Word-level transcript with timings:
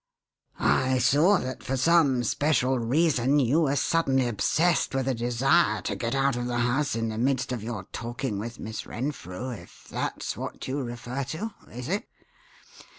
"I 0.59 0.97
saw 0.97 1.37
that 1.37 1.61
for 1.61 1.77
some 1.77 2.23
special 2.23 2.79
reason 2.79 3.37
you 3.37 3.61
were 3.61 3.75
suddenly 3.75 4.27
obsessed 4.27 4.95
with 4.95 5.07
a 5.07 5.13
desire 5.13 5.83
to 5.83 5.95
get 5.95 6.15
out 6.15 6.35
of 6.35 6.47
the 6.47 6.57
house 6.57 6.95
in 6.95 7.09
the 7.09 7.19
midst 7.19 7.51
of 7.51 7.61
your 7.61 7.83
talking 7.93 8.39
with 8.39 8.57
Miss 8.59 8.87
Renfrew, 8.87 9.51
if 9.51 9.85
that's 9.91 10.35
what 10.35 10.67
you 10.67 10.81
refer 10.81 11.23
to 11.25 11.53
is 11.69 11.87
it?" 11.87 12.07